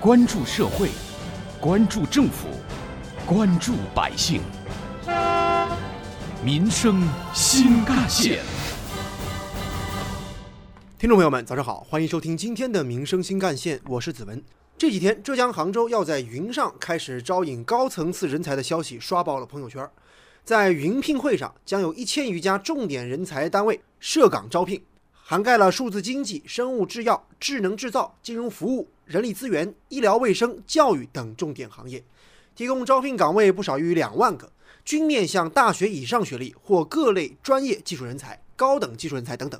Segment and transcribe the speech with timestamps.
[0.00, 0.90] 关注社会，
[1.60, 2.46] 关注政府，
[3.26, 4.40] 关注百姓，
[6.40, 7.02] 民生
[7.34, 8.38] 新干线。
[10.96, 14.40] 听众朋友们，早上好，欢迎收听今天的《民生新干线》，我是子文。
[14.76, 19.84] 这几天，浙江杭州要在云上开始招引高层次人才的消息刷爆了朋友圈。
[20.44, 24.80] 在云聘会上，将有一千余家重点人才单位设岗招聘，
[25.12, 32.04] 涵盖了数字经济、生物制药、智能制造、金融服务、人力资源、医疗卫生、教育等重点行业，
[32.54, 34.52] 提供招聘岗位不少于两万个，
[34.84, 39.58] 均面向大学以上学历或各类专业技术人才、高等技术人才等等。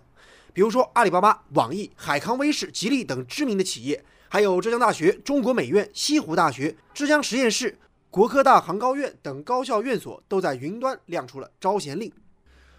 [0.52, 7.78] 比如说，阿里巴巴、网易、海康威视、吉利等知名的企业，还有浙江大学、中国美院、西湖大学、浙江实验室、
[8.10, 12.12] 国科大航高院等高校院所，都在云端亮出了招贤令。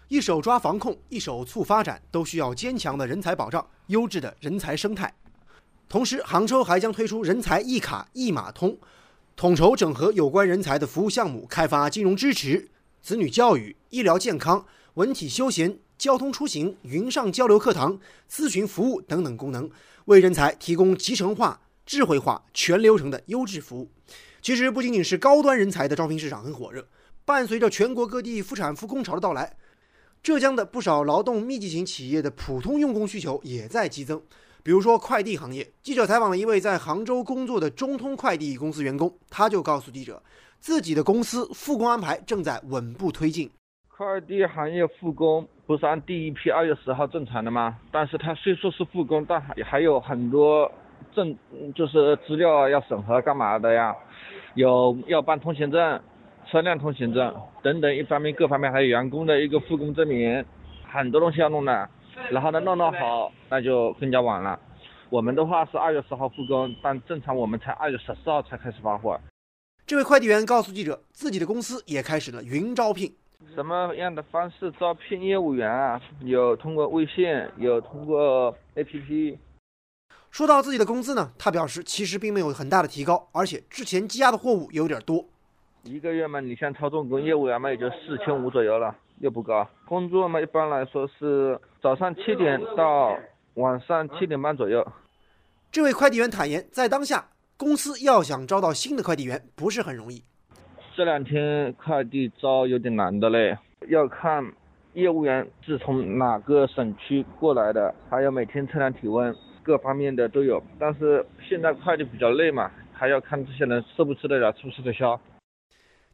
[0.06, 5.12] 一手抓防控，一手促发展，都需要坚强的人才保障、优质的人才生态。
[5.90, 8.78] 同时，杭州还将推出人才一卡一码通，
[9.34, 12.70] 统筹整合有关人才的服务项目，开发金融支持、
[13.02, 15.78] 子女教育、医疗健康、文体休闲。
[15.98, 19.68] 交通出行、云上交流课堂、咨询服务等等功能，
[20.06, 23.90] 为人才提供集成化、智慧化、全流程的优质服务。
[24.40, 26.88] 其实，不仅仅是高端人才的招聘市场很火热，
[27.26, 29.54] 伴随着全国各地复产复工潮的到来，
[30.22, 34.22] 浙江的不少劳动密集型企业的普通用工需求也在激增。
[34.62, 40.22] 比如说快递行业，记者采访了一位在杭州工作的中通快递公司员工，他就告诉记者，
[40.58, 43.50] 自己的公司复工安排正在稳步推进。
[43.88, 47.78] 快递行业复工不是按第一批二月十号正常的吗？
[47.90, 50.70] 但是它虽说是复工，但还还有很多
[51.14, 51.34] 证，
[51.74, 53.94] 就是资料要审核干嘛的呀？
[54.54, 56.00] 有要办通行证、
[56.50, 60.44] 车辆通行证等等，一方面各方面还有员工的一个复工证明，
[60.90, 61.88] 很多东西要弄的。
[62.30, 64.58] 然后呢，弄弄好那就更加晚了。
[65.08, 69.20] 我们的话是二月十号复工，但正常我们才二月十四号才开始发货。
[69.86, 73.12] 这位快递员告诉记者，自己的公司也开始了云招聘。
[73.54, 76.00] 什么样的方式招聘业务员啊？
[76.20, 77.26] 有通过微信，
[77.56, 79.38] 有通过 APP。
[80.30, 85.24] 说到自己的工资呢，他表示其实并没有很大的提高，而且之前积压的货物有点多。
[85.82, 89.66] 一个月嘛，你像操纵工业务员嘛，也就四千五左右了，又不高。
[89.86, 93.16] 工作嘛，一般来说是早上七点到
[93.54, 94.86] 晚上七点半左右。
[95.70, 97.24] 这位快递员坦言，在当下，
[97.56, 100.22] 公司要想招到新的快递员不是很容易。
[100.96, 103.56] 这两天快递招有点难的嘞，
[103.88, 104.44] 要看
[104.94, 110.60] 业务员是从哪个省区过来的，还有每天测量体温，各方面的都有。
[110.78, 115.18] 但是现在快递比较累嘛，还要看这些人吃不吃得了，吃不吃得消。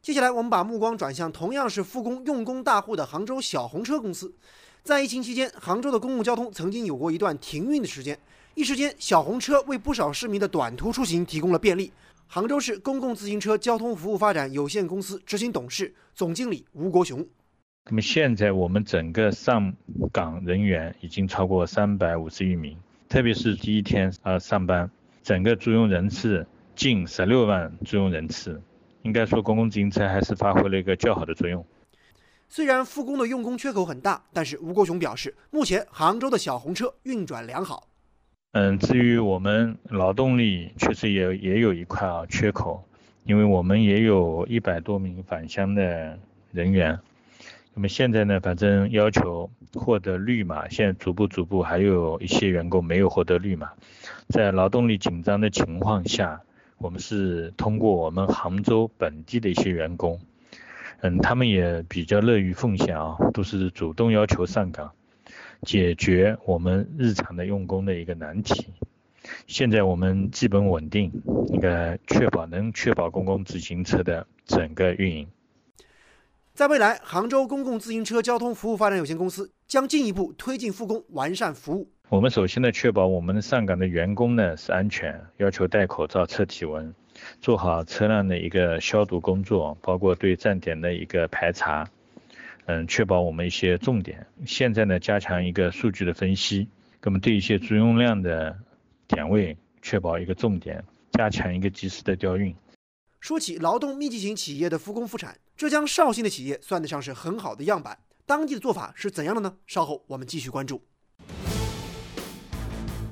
[0.07, 4.33] 接下来我们把目光转向同样是复工用工大户的杭州小红车公司。
[4.85, 8.17] 在疫情期间，杭州的公共交通曾经有过一段停运的时间，
[8.55, 11.93] 一时间小红车为不少市民的短途出行提供了便利。
[12.29, 17.27] 杭州市公共自行车交通服务发展有限公司执行董事、总经理吴国雄。
[17.87, 19.75] 那么现在我们整个上
[20.13, 22.79] 岗人员已经超过三百五十余名，
[23.09, 24.89] 特别是第一天啊上班，
[25.25, 26.47] 整个租用人次
[26.77, 28.63] 近十六万租用人次，
[29.07, 31.65] 应该说公共自行车还是发挥了一个较好的作用。
[32.49, 37.87] 虽然复工的用工缺口很大，但是吴国雄表示，目前杭州的小红车运转良好。
[38.53, 42.83] 嗯，至于我们劳动力，确实也也有一块啊缺口，
[43.25, 46.19] 因为我们也有一百多名返乡的
[46.51, 46.99] 人员。
[47.75, 53.71] 那么现在呢，反正要求获得绿码，现在逐步逐步还有一些员工没有获得绿码。
[54.29, 56.41] 在劳动力紧张的情况下，
[56.79, 60.21] 我们是通过我们杭州本地的一些员工，
[61.01, 64.93] 嗯，他们也比较乐于奉献啊，都是主动要求上岗。
[65.63, 68.67] 解决我们日常的用工的一个难题。
[69.47, 71.11] 现在我们基本稳定，
[71.49, 75.27] 应该确保能确保公共自行车的整个运营。
[76.53, 81.91] 在未来，杭州公共自行车交通服务发展有限公司将进一步推进复工，完善服务。
[82.09, 86.95] 我们首先呢，确保我们上岗的员工呢是安全，要求戴口罩、测体温，
[87.41, 91.85] 做好车辆的一个消毒工作，包括对站点的一个排查。
[92.67, 94.25] 嗯，确保我们一些重点。
[94.47, 96.69] 现在呢，加强一个数据的分析，
[97.03, 98.57] 那么对一些租用量的
[99.09, 102.55] 点位，确保一个重点，加强一个及时的调运。
[103.19, 107.99] 说起劳动密集型企业的复工复产，浙江绍兴的企业算得上是很好的样板。
[108.25, 109.57] 当地的做法是怎样的呢？
[109.67, 110.81] 稍后我们继续关注。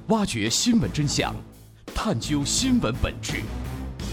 [0.09, 1.35] 挖掘新闻真相，
[1.95, 3.41] 探究新闻本质，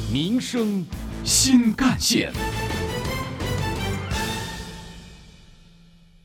[0.10, 0.86] 民生
[1.26, 2.32] 新干线。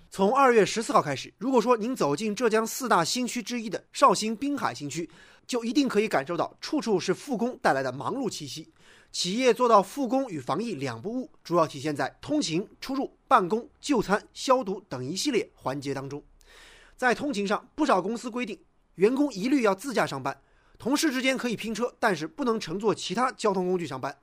[0.08, 5.10] 从二月十四号开始，如果说您走进浙江四大新区之一的绍兴滨海新区，
[5.48, 8.72] 就一定可以感受到处处是复工带来的忙碌气息。
[9.10, 16.22] 企业做到复工与防疫两不误，主要体现在通勤、出入、办公、就餐、消毒等一系列环节当中。
[16.96, 18.56] 在通勤上，不少公司规定
[18.96, 20.40] 员工一律要自驾上班，
[20.78, 24.18] 同事之间可以拼车，但是不能乘坐其他交通工具上班。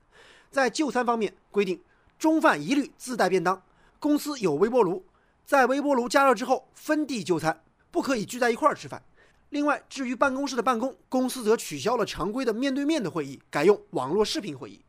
[0.49, 1.81] 在就餐方面，规定
[2.19, 3.63] 中饭一律自带便当，
[3.99, 5.05] 公司有微波炉，
[5.45, 9.03] 在微波炉加热之后分地就餐，不可以聚在一块儿吃饭。
[9.49, 14.83] 另外，至于办公室的办公，公司则取消了常规的面对面的会议，改用网络视频会议。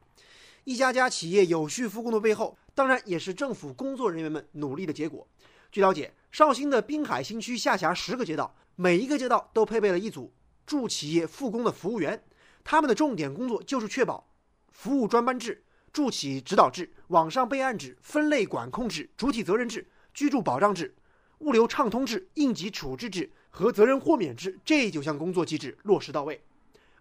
[0.64, 5.26] 一家家企业有序复工的背后，当然也是政府工作人员们努力的结果。
[5.70, 10.32] 据了解，绍兴的滨海新区下辖十个街道，每一个街道都配备了一组
[10.66, 12.20] 驻企业复工的服务员，
[12.64, 14.28] 他们的重点工作就是确保
[14.72, 20.92] 服务专班制、驻企指导制、网上备案制、分类管控制、主体责任制、居住保障制、
[21.38, 23.30] 物流畅通制、应急处置制。
[23.48, 26.42] 和责任豁免制这九项工作机制落实到位。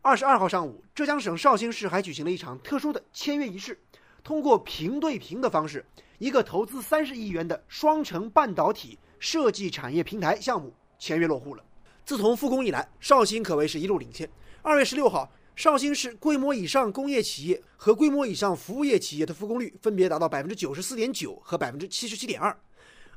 [0.04, 3.80] 二十二号上午，浙江省绍兴市还举行了一场特殊的签约仪式，
[4.24, 5.84] 通过平对平的方式，
[6.20, 11.64] 一个投资三十亿元的双城半导体设计产业平台项目签约落户了。
[12.04, 14.30] 自从复工以来，绍兴可谓是一路领先。
[14.62, 22.54] 二月十六号，绍兴市规模以上工业企业和规模以上服务业企业的复工率分别达到百分之九十四点九和百分之七十七点二。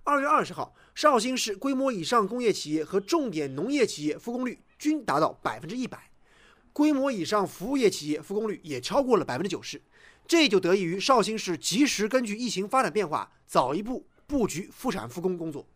[0.04, 5.98] 二月二十号，绍兴市规模以上工业企业和重点农业企业复工率均达到百分之一百，
[6.72, 9.82] 规模以上服务业企业复工率也超过了百分之九十，
[10.28, 15.66] 这就得益于绍兴市及时根据疫情发展变化，早一步布局复产复工工作。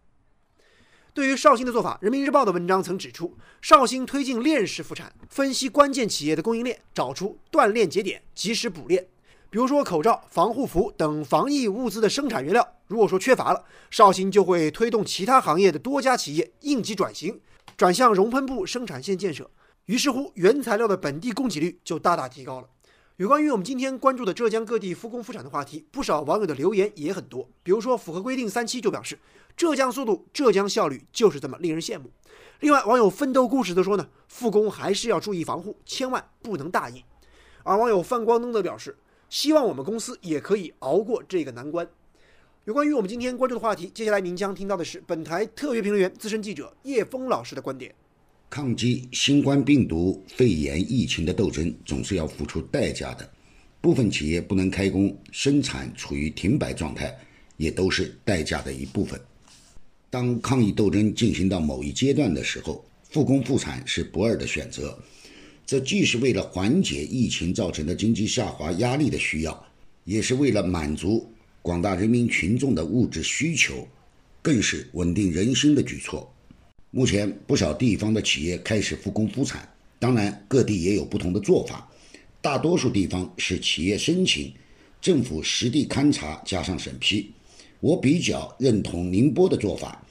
[1.21, 9.07] 对于绍兴的做法，人民日报的文章曾指出，绍兴推进链式复产，分析关键企业的供应链，找出断链节点，及时补链。
[9.51, 17.39] 比如说口罩、防护服等防疫物资的生产原料，如果说缺乏了，绍兴就会推动其他行业的多家企业应急转型，
[17.77, 19.51] 转向熔喷布生产线建设。
[19.85, 22.69] 于是乎，原材料的本地供给率就大大提高了。
[23.21, 27.47] 有关于我们今天关注的浙江各地复工复产的话题，不少网友的留言也很多。
[27.63, 29.19] 比如说，符合规定三七就表示，
[29.55, 32.11] 浙江速度、浙江效率就是这么令人羡慕。
[32.61, 37.05] 另外，网友奋斗故事则说呢，复工还是要注意防护，千万不能大意。
[37.63, 38.97] 而网友范光灯则表示。
[39.29, 41.87] 希望我们公司也可以熬过这个难关。
[42.65, 47.95] 有关于我们今天关注的话题，接下来您将听到的是本台特约评论员、资深记者叶峰老师的观点。
[48.50, 53.31] 抗击新冠病毒肺炎疫情的斗争总是要付出代价的，
[53.81, 57.17] 部分企业不能开工，生产处于停摆状态，
[57.56, 59.19] 也都是代价的一部分。
[60.11, 64.99] 当抗疫斗争进行到某一阶段的时候，复工复产是不二的选择。
[65.64, 69.64] 这既是为了缓解疫情造成的经济下滑压力的需要，
[70.02, 71.32] 也是为了满足
[71.62, 73.87] 广大人民群众的物质需求，
[74.43, 76.29] 更是稳定人心的举措。
[76.93, 79.69] 目前，不少地方的企业开始复工复产，
[80.01, 81.89] 当然各地也有不同的做法。
[82.41, 84.53] 大多数地方是企业申请，
[85.01, 87.31] 政府实地勘察加上审批。
[87.79, 90.05] 我比较认同宁波的做法。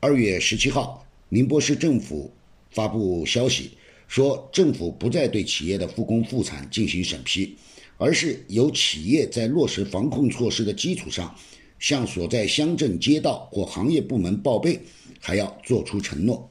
[0.00, 2.32] 二月十七号，宁波市政府
[2.70, 3.72] 发布消息。
[4.08, 7.54] 说政府不再对企业的复工复产进行审批，
[7.96, 11.32] 而是由企业在落实防控措施的基础上，
[11.80, 14.80] 向所在乡镇街道或行业部门报备，
[15.18, 16.48] 还要做出承诺。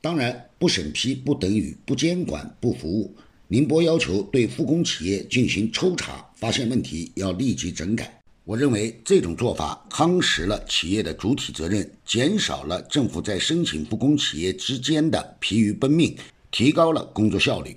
[0.00, 3.14] 当然，不审批不等于不监管不服务。
[3.46, 8.20] 宁波要求对复工企业进行抽查，发现问题要立即整改。
[8.44, 16.16] 我认为这种做法夯实了企业的主体责任，减少了政府在申请复工企业之间的疲于奔命。
[16.50, 17.76] 提高了工作效率。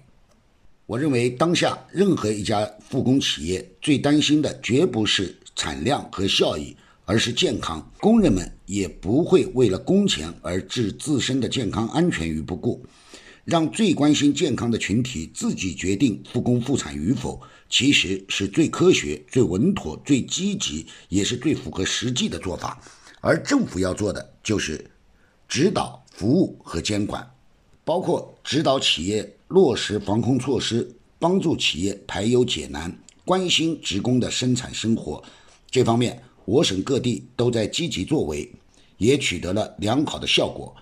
[0.86, 7.91] 我认为，当下任何一家复工企业最担心的绝不是产量和效益，而是健康。
[7.99, 12.85] 工人们也不会为了工钱而置自身的健康安全于不顾。
[13.43, 22.79] 让最关心健康的群体自己决定复工复产与否，其实是最科学、最稳妥、最积极，也是最符合实际的做法。
[23.19, 24.85] 而政府要做的就是
[25.47, 27.25] 指导、服务和监管。
[27.83, 35.23] 包括指导企业落实防控措施，帮助企业排忧解难，关心职工的生产生活。
[35.69, 38.50] 这方面，我省各地都在积极作为，
[38.97, 40.75] 也取得了良好的效果。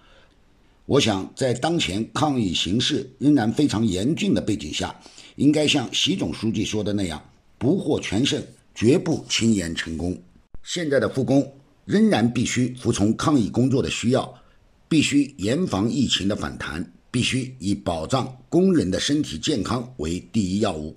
[0.85, 4.95] 我想，在当前抗疫形势仍然非常严峻的背景下，
[5.35, 7.23] 应该像习总书记说的那样，
[7.57, 8.41] 不获全胜，
[8.73, 10.15] 绝不轻言成功。
[10.63, 11.51] 现在的复工
[11.85, 14.33] 仍然必须服从抗疫工作的需要。
[14.87, 20.95] 必须严防疫情的反弹，必须以保障工人的身体健康为第一要务。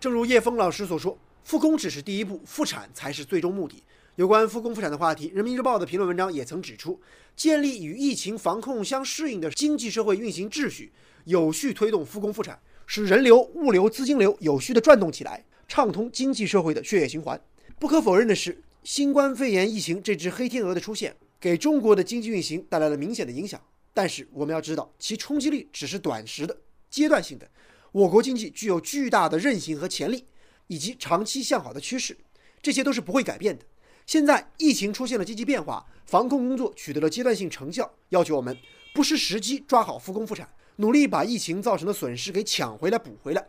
[0.00, 1.16] 正如叶峰老师所说，
[1.48, 3.82] 复工只是第一步，复产才是最终目的。
[4.16, 7.00] 有关复工复产的话题，《人民日报》的评论文章也曾指出，
[7.34, 10.92] 建立与疫情防控相适应的经济社会运行秩序，
[11.24, 17.40] 有序推动复工复产，使人流、物流、资金流有序的转动起来，畅通经济社会的血液循环。
[17.78, 23.58] 不可否认的是，新冠肺炎疫情这只黑天鹅的出现，给中国的经济运行带来了明显的影响。
[23.94, 26.54] 但是我们要知道，其冲击力只是短时的、
[26.90, 27.48] 阶段性的。
[27.90, 30.22] 我国经济具有巨大的韧性和潜力，
[30.68, 32.16] 以及长期向好的趋势，
[32.62, 33.64] 这些都是不会改变的。
[34.06, 38.56] 现在疫情出现了积极变化，防控工作取得了阶段性成效，要求我们
[38.94, 43.46] 不失时机抓好复工复产，努力把疫情造成的损失给抢回来、补回来。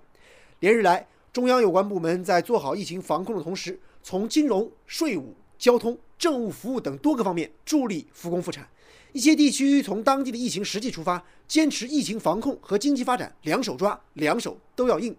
[0.59, 8.67] 连日来，中央有关部门在做好疫情防控的同时，从金融、税务、交通、政务服务等多个方面助力复工复产。
[9.13, 15.15] 一些地区从当地的疫情实际出发，坚持疫情防控和经济发展两手抓，两手都要硬，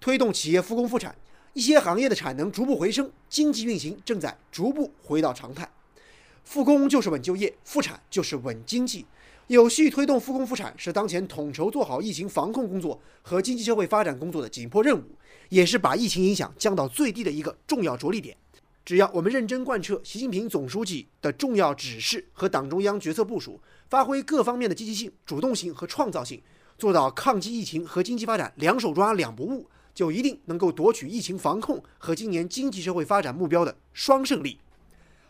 [0.00, 1.14] 推动企业复工复产。
[1.58, 5.68] 一些行业的产能逐步回升，经济运行正在逐步回到常态。
[6.44, 9.04] 复工就是稳就业，复产就是稳经济。
[9.48, 15.02] 有序推动复工复产是当前统筹做好疫情防控工作和经济社会发展工作的紧迫任务，
[15.48, 18.36] 也是把疫情影响降到最低的一个重要着力点。
[18.84, 23.60] 只要我们认真贯彻习近平总书记的重要指示和党中央决策部署，
[23.90, 26.40] 发挥各方面的积极性、主动性和创造性，
[26.78, 34.56] 做到抗击疫情和经济发展两手抓、两不误，就一定能够夺取疫情防控和今年经济社会发展目标的双胜利。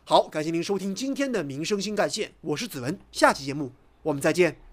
[0.05, 3.73] 好，感谢您收听今天的民生新干线，我是子文，下期节目
[4.03, 4.68] 我们再见。